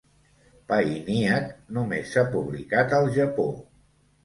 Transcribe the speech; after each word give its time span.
"Painiac" 0.71 1.51
només 1.77 2.15
s'ha 2.15 2.25
publicat 2.33 2.99
al 3.03 3.13
Japó. 3.21 3.49